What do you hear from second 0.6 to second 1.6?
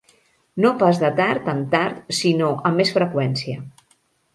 No pas de tard